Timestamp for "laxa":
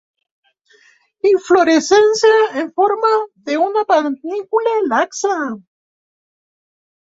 4.87-5.37